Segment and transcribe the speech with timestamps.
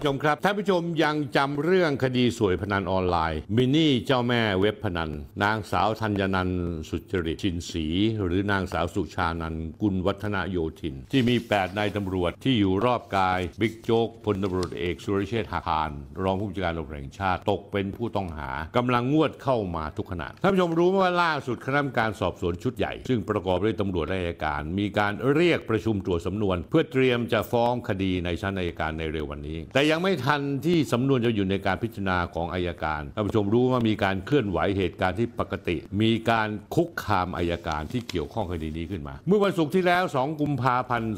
[0.00, 5.10] ผู้ชมครับท่านผู้ชมยังจำเรื่องคดีสวยพนันออนไลน์ มินี่เจ้าแม่เว็บพนัน
[5.44, 6.50] นางสาวธัญนัน
[6.90, 7.86] สุจริตชินศรี
[8.24, 15.90] หรือนางสาวสุชานันกุลวัฒนโยธิน ที่มี 8 นายตำรวจที่อยู่รอบกาย บิ๊กโจ๊กพลตำรวจเอกสุรเชษฐ์หักพาน
[16.22, 41.14] รองผู้บัญชาการตำรวจแห่งชาติตกเป็นผู้ต้องหากำลังงวดเข้ามาทุกขณะท่านผู้ชมรู้ไหมว่าล่าสุดคณะกรรมการสอบสวนชุดใหญ่ ซึ่งประกอบด้วยตำรวจและอัยการ มีการเรียกประชุมตรวจสำนวน เพื่อเตรียมจะฟ้องคดีในชั้นอัยการในเร็ววันนี้แต่ยังไม่ทันที่สำนวนจะอยู่ในการพิจารณาของอายการท่านผู้ชมรู้ว่ามีการเคลื่อนไหวเหตุการณ์ที่ปกติ มีการคุกคามอายการที่เกี่ยวข้องคดีนี้ขึ้นมา เมื่อวันศุกร์ที่แล้ว 2 กุมภาพันธ์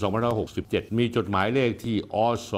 [0.46, 2.16] 2567 มีจดหมายเลขที่อ
[2.50, 2.52] ส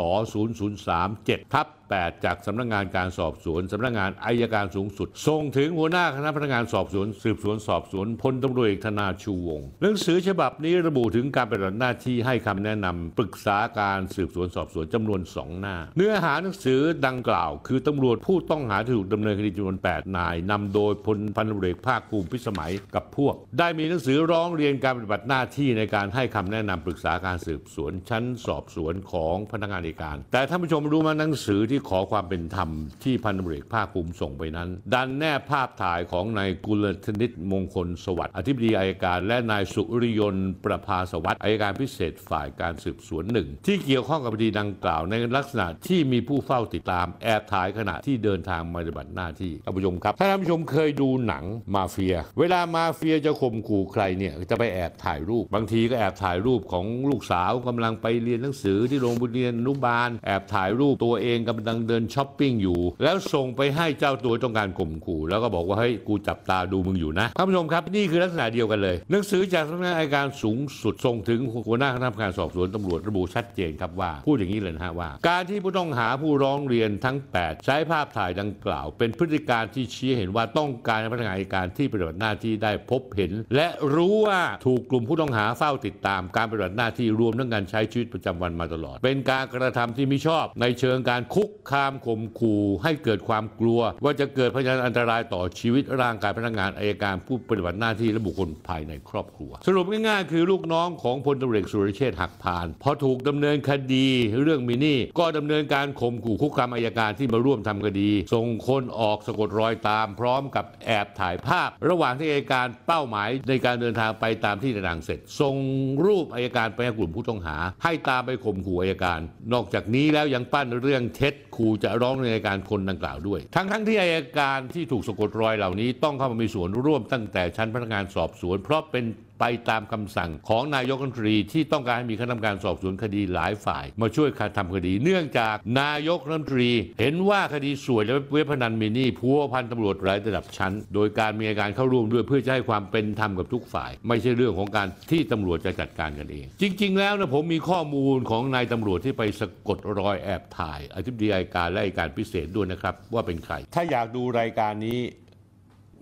[0.75, 1.67] 0037ทับ
[2.01, 32.71] 8 จากสำนักงงานการสอบสวนสำนักงงานอายการสูงสุด ส่งถึงหัวหน้าคณะพนักงานสอบสวน สืบสวนสอบสวนพลตำรวจเอกธนาชูวงศ์หนังสือฉบับนี้ระบุถึงการปฏิบัติหน้าที่ให้คำแนะนำปรึกษาการสืบสวนสอบสวนจำนวน 2 หน้า เนื้อหาหนังสือดังกล่าว คือตำรวจผู้ต้องหาถูกดำเนินคดีจำนวน 8 นายนำโดยพลพันตำรวจเอกภาคภูมิพิสมัยกับพวก ได้มีหนังสือร้องเรียนการปฏิบัติหน้าที่ในการให้คำแนะนำปรึกษาการสืบสวนชั้นสอบสวนของพนักงานอัยการ แต่ท่านผู้ชมรู้มาหนังสือที่ที่ขอความเป็นธรรม
[33.05, 51.45] ที่พันตำรวจเอกภาคภูมิส่งไปนั้น ดันแนบภาพถ่ายของนายกุลธนิตมงคลสวัสดิ์อธิบดีอายการ และนายสุริยนต์ประภาสวัสดิ์อายการพิเศษฝ่ายการสืบสวนหนึ่งที่เกี่ยวข้องกับคดีดังกล่าว ในลักษณะที่มีผู้เฝ้าติดตามแอบถ่ายขณะที่เดินทางมาปฏิบัติหน้าที่ท่านผู้ชมครับถ้าท่านผู้ชมเคยดูหนัง
[51.75, 104.09] มาเฟีย เวลามาเฟียจะข่มขู่ใครเนี่ยจะไปแอบถ่ายรูป บางทีก็แอบถ่ายรูปของลูกสาวกำลังไปเรียนหนังสือที่โรงเรียนอนุบาลแอบถ่ายรูปตัวเองกับำลังเดินช้อปปิ้งอยู่ แล้วส่งไปให้เจ้าตัวต้องการข่มขู่ แล้วก็บอกว่าเฮ้ยกูจับตาดูมึงอยู่นะท่านผู้ชมครับนี่คือลักษณะเดียวกันเลย หนังสือจากสำนักงานอัยการสูงสุดส่งถึงหัวหน้าคณะกรรมการสอบสวนตำรวจระบุชัดเจนครับว่าพูดอย่างนี้เลยนะฮะว่า การที่ผู้ต้องหาผู้ร้องเรียนทั้ง 8 ใช้ภาพถ่ายดังกล่าว เป็นพฤติการที่ชี้เห็นว่าต้องการพนักงานอัยการที่ปฏิบัติหน้าที่ได้พบเห็น และรู้ว่าถูกกลุ่มผู้ต้องหาเฝ้าติดตามการปฏิบัติหน้าที่รวมทั้งการใช้ชีวิตประจำวันมาตลอด เป็นการกระทำที่ไม่ชอบในเชิงการคุกคามข่มขู่ให้เกิดความกลัว ว่าจะเกิดพยานอันตรายต่อชีวิตร่างกายพนักงานอายการผู้ปฏิบัติหน้าที่และบุคคลภายในครอบครัว สรุปง่ายๆ คือลูกน้องของพลตำรวจเอกสุรเชษฐ์หักพานพอถูกดำเนินคดี
[104.43, 115.57] เรื่องมินี่ ก็ดำเนินการข่มขู่คุกคามอายการที่มาร่วมทำคดี ส่งคนออกสะกดรอยตาม พร้อมกับแอบถ่ายภาพ ระหว่างที่อายการเป้าหมายในการเดินทางไปตามที่ต่างๆเสร็จส่ง
[116.05, 119.21] รูปอายการไปให้กลุ่มผู้ต้องหา ให้ตามไปข่มขู่อายการ
[119.53, 129.05] นอกจากนี้แล้วยังปั้นเรื่องเท็จ ครูจะร้องในอายการคนดังกล่าวด้วย ทั้งๆที่อายการที่ถูกสะกดรอยเหล่านี้ต้องเข้ามามีส่วนร่วมตั้งแต่ชั้นพนักงานสอบสวน เพราะเป็น
[129.41, 154.99] ไปตามคำสั่งของนายกรัฐมนตรีที่ต้องการให้มีคณะกรรมการสอบสวนคดีหลายฝ่าย มาช่วยการทำคดี เนื่องจากนายกรัฐมนตรี เห็นว่าคดีสวยและเว็บพนันมินี่พัวพันตำรวจหลายระดับชั้น โดยการมีการเข้าร่วมด้วยเพื่อจะให้ความเป็นธรรมกับทุกฝ่าย ไม่ใช่เรื่องของการที่ตำรวจจะจัดการกันเอง จริง ๆ แล้วนะผมมีข้อมูลของนายตำรวจที่ไปสะกดรอยแอบถ่ายอธิบดีอัยการและอัยการพิเศษด้วยนะครับว่าเป็นใคร ถ้าอยากดูรายการนี้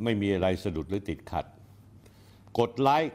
[0.02, 1.44] ไม่มีอะไรสะดุดหรือติดขัด
[2.60, 3.14] กดไลค์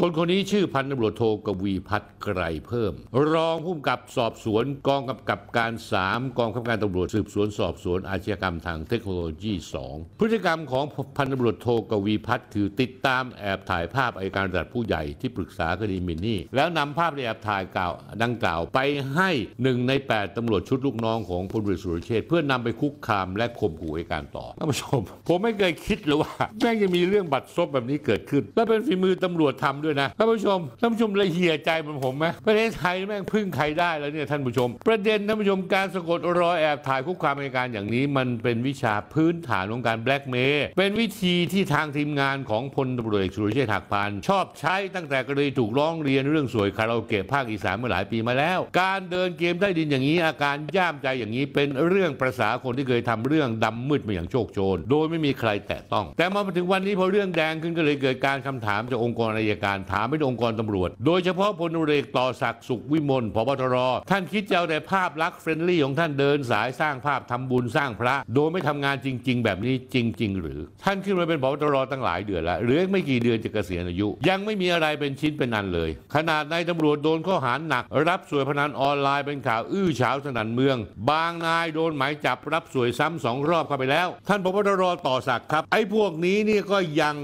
[0.00, 2.92] คนคนนี้ชื่อพันตำรวจโทกวีพัฒน์ไกรเพิ่ม
[3.32, 5.72] รองผู้กำกับสอบสวนกองกำกับการ
[6.04, 9.54] 3 กองกำกับการตำรวจสืบสวนสอบสวนอาชญากรรมทางเทคโนโลยี
[9.86, 10.84] 2 พฤติกรรมของ
[11.16, 17.92] พันตำรวจโทกวีพัฒน์คือติดตามแอบถ่ายภาพอัยการระดับผู้ใหญ่ที่ปรึกษาคดีมินนี่ แล้วนำภาพที่แอบถ่ายกล่าว
[18.22, 18.80] ดังกล่าวไป
[19.14, 19.30] ให้
[19.62, 63.76] หนึ่งใน 8ตำรวจชุดลูกน้องของพลเรือสุรเชษเพื่อนำไปคุกคามและข่มขู่อัยการต่อท่านผู้ชมผมไม่เคยคิดเลยว่าแม่งจะมีเรื่องบัตรซบแบบนี้เกิดขึ้น และเป็นฝีมือตำรวจทำด้วยนะท่านผู้ชมท่านผู้ชมละเหี่ยใจเหมือนผมไหมประเทศไทยแม่งพึ่งใครได้แล้วเนี่ยท่านผู้ชม ประเด็นท่านผู้ชมการสะกดรอยแอบถ่ายคุกคามอัยการอย่างนี้ มันเป็นวิชาพื้นฐานของการแบล็กเมย์เป็นวิธีที่ทางทีมงานของพลตำรวจเอกสุรเชษฐ์หักพานชอบใช้ตั้งแต่กรณีถูกร้องเรียนเรื่องสวยคาราโอเกะภาคอีสานเมื่อหลายปีมาแล้ว การเดินเกมใต้ดินอย่างนี้ อาการย่ามใจอย่างนี้เป็นเรื่องประสาคนที่เคยทำเรื่องดำมืดมาอย่างโชกโชน โดยไม่มีใครแตะต้อง แต่มาถึงวันนี้พอเรื่องแดงขึ้นก็เลยเกิดการคำถามจากองค์กรอัยการานถามไปองค์กรตำรวจ โดยเฉพาะพลตำรวจเอกต่อศักดิ์สุขวิมลผบ.ตร.
[64.10, 80.76] ท่านคิดจะเอาแต่ภาพลักษณ์ friendly ของท่านเดินสายสร้างภาพทำบุญสร้างพระ โดยไม่ทำงานจริง ๆ แบบนี้จริง ๆ หรือ ท่านขึ้นมาเป็นผบ.ตร.ตั้งหลายเดือนแล้วเหลือไม่กี่เดือนจะเกษียณอายุ ยังไม่มีอะไรเป็นชิ้นเป็นอันเลย ขนาดนายตำรวจโดนข้อหาหนัก รับส่วยพนันออนไลน์เป็นข่าวอื้อฉาวสนั่นเมือง
[81.10, 87.16] บางนายโดนหมายจับรับสวยซ้ำสองรอบเข้าไปแล้ว ท่านพบตรต่อศักดิ์ครับ ไอ้พวกนี้นี่ก็ยัง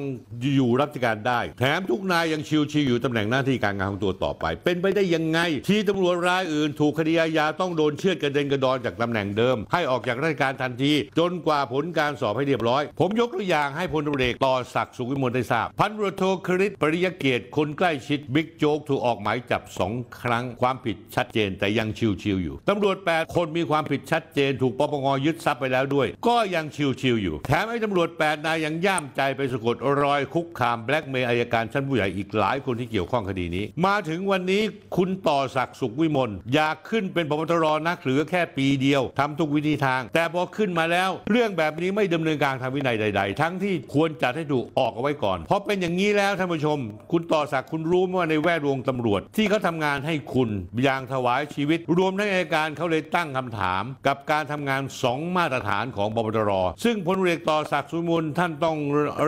[0.54, 5.38] อยู่ราชการได้ แถมทุกนายยังชิวๆอยู่ตำแหน่งหน้าที่การงานของตัวต่อไป เป็นไปได้ยังไง
[5.68, 19.92] ที่ตำรวจรายอื่นถูกคดีอาญาต้องโดนเชือดกระเด็นกระดอนจากตำแหน่งเดิม ให้ออกจากราชการทันที จนกว่าผลการสอบให้เรียบร้อย ผมยกตัวอย่างให้พลตำรวจเอกต่อศักดิ์สุขวิมลได้ทราบ พันตำรวจโทคริตปริยเกียรติคนใกล้ชิดบิ๊กโจ๊กถูกออกหมายจับสอง
[20.22, 34.62] ครั้งความผิดชัดเจนแต่ยังชิวๆอยู่ตำรวจ8คนมีความผิดชัดเจน ถูกปปงยึดทรัพย์ไปแล้วด้วย ก็ยังชิวๆอยู่ แถมไอ้ตำรวจ8นายยังย่ามใจไปสะกดรอยคุกคามแบล็กเมย์อายการชั้นผู้ใหญ่อีกหลายคนที่เกี่ยวข้องคดีนี้ มาถึงวันนี้
[34.96, 46.78] คุณต่อศักดิ์สุขวิมลอยากขึ้นเป็นพบตรนักเหลือแค่ปีเดียวทำทุกวิธีทาง แต่พอขึ้นมาแล้ว เรื่องแบบนี้ไม่ดำเนินการทางวินัยใด ๆ ทั้งที่ควรจัดให้ถูกออกเอาไว้ก่อน เพราะเป็นอย่างนี้แล้วท่านผู้ชม
[47.12, 50.50] คุณต่อศักดิ์คุณรู้ไหมว่าในแวดวงตำรวจ ที่เขาทำงานให้คุณ
[50.82, 56.52] อย่างถวายชีวิต รวมทั้งอัยการเขาเลยตั้งคำถาม กับการทำงานสองมาตรฐานของผบ.ตร.
[56.84, 58.76] ซึ่งพลตำรวจเอกต่อศักดิ์สุขวิมลท่านต้อง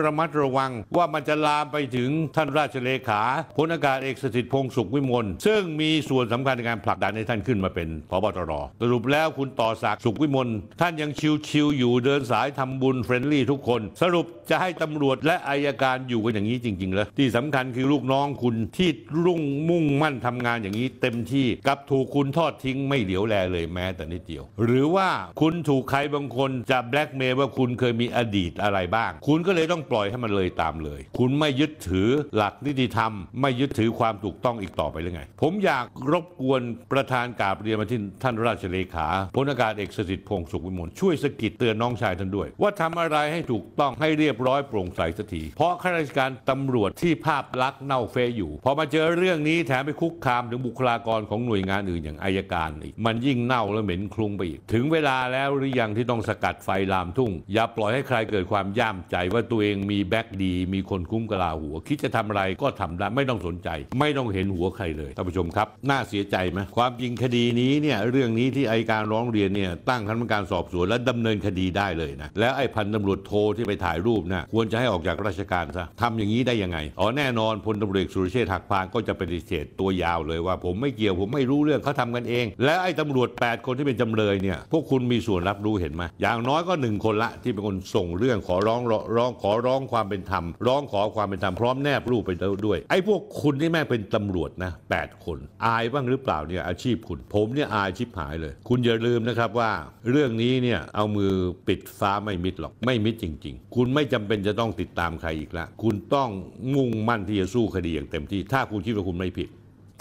[0.05, 3.21] ระมัดระวังว่ามันจะลามไปถึงท่านราชเลเลขา
[3.57, 10.49] พลอากาศเอกสถิตพงษ์สุขวิมล ซึ่งมีส่วนสำคัญในการผลักดันให้ท่านขึ้นมาเป็นผบ.ตร.สรุปแล้วคุณต่อศักดิ์สุขวิมล
[10.81, 11.11] ท่านยัง
[11.47, 18.89] chill ๆอยู่เดินสายทำบุญ friendly ทุกคน สรุปจะให้ตำรวจและอัยการอยู่กันอย่างนี้จริงๆเลยที่สำคัญคือลูกน้องคุณที่
[19.25, 25.09] รุ่งมุ่งมั่นทำงานอย่างนี้เต็มที่กับถูกคุณทอดทิ้งไม่เหลียวแลเลยแม้แต่นิดเดียว หรือว่า
[25.41, 33.11] คุณถูกใครบางคนจะแบล็กเมย์ว่าคุณเคยมีอดีตอะไรบ้าง คุณก็เลยต้องปล่อยให้มันเลยตามเลย คุณไม่ยึดถือหลักนิติธรรม
[33.41, 36.61] ไม่ยึดถือความถูกต้องอีกต่อไปหรือไง ผมอยากรบกวน
[36.91, 63.69] ประธานกาบเรียนมาที่ท่านราชเลขาพลอากาศเอกสถิตพงษ์สุขวิมลช่วยสะกิดเตือนน้องชายท่านด้วย ว่าทำอะไรให้ถูกต้องให้เรียบร้อยโปร่งใสสักทีเพราะข้าราชการตำรวจที่ภาพลักษณ์เน่าเฟยอยู่ พอมาเจอเรื่องนี้แถมไปคุกคามถึงบุคลากรของหน่วยงานอื่นอย่างอายการอีกมันยิ่งเน่าและเหม็นคลุ้งไปอีกถึงเวลาแล้วหรือยังที่ต้องสกัดไฟลามทุ่ง อย่าปล่อยให้ใครเกิดความย่ามใจว่าตัวเองมีแบ็กดี มีคนคุ้มกะลาหัว คิดจะทำอะไรก็ก็ทำได้ไม่ต้องสนใจ
[63.99, 88.81] ไม่ต้องเห็นหัวใครเลยท่านผู้ชมครับ น่าเสียใจไหมความจริงคดีนี้เนี่ยเรื่องนี้ที่ไอการร้องเรียนเนี่ยตั้งคณะกรรมการสอบสวนและดำเนินคดีได้เลยนะแล้วไอพันตำรวจโทที่ไปถ่ายรูปนะควรจะให้ออกจากราชการซะทำอย่างนี้ได้ยังไงอ๋อแน่นอนพลตำรวจสุรเชษฐ์หักพานก็จะปฏิเสธตัวยาวเลยว่า ผมไม่เกี่ยวผมไม่รู้เรื่องเขาทำกันเอง และไอ้ตำรวจ 8 คนที่เป็นจำเลยเนี่ยพวกคุณมีส่วนรับรู้เห็นไหมอย่างน้อยก็หนึ่งคนละที่เป็นคนส่งเรื่องขอร้อง
[89.15, 92.31] ร้องขอร้องความเป็นธรรมร้องขอความเป็นธรรมพร้อมแนบรูปไป
[92.65, 99.71] ด้วย ไอ้พวกคุณที่แม่เป็นตำรวจนะ8คน อายบ้างหรือเปล่าเนี่ยอาชีพคุณ ผมเนี่ยอายชิบหายเลย คุณอย่าลืมนะครับว่า
[100.09, 101.33] เรื่องนี้เนี่ยเอามือ
[101.67, 106.29] ปิดฟ้าไม่มิดหรอกไม่มิดจริง ๆ คุณไม่จำเป็นจะต้องติดตามใครอีกละคุณต้อง
[106.75, 109.49] มุ่งมั่นที่จะสู้คดีอย่างเต็มที่ ถ้าคุณคิดว่าคุณไม่ผิด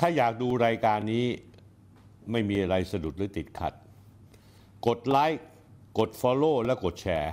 [0.00, 1.24] ถ้าอยากดูรายการนี้
[2.30, 3.72] ไม่มีอะไรสะดุดหรือติดขัด
[4.86, 5.44] กดไลค์
[5.98, 7.32] กด Follow และกดแชร์